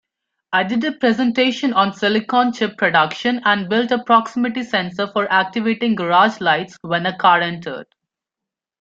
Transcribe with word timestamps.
I 0.51 0.63
did 0.63 0.83
a 0.83 0.93
presentation 0.93 1.73
on 1.73 1.93
silicon 1.93 2.53
chip 2.53 2.75
production 2.75 3.39
and 3.45 3.69
built 3.69 3.91
a 3.91 4.03
proximity 4.03 4.63
sensor 4.63 5.05
for 5.05 5.31
activating 5.31 5.93
garage 5.93 6.39
lights 6.39 6.75
when 6.81 7.05
a 7.05 7.15
car 7.15 7.39
entered. 7.39 7.85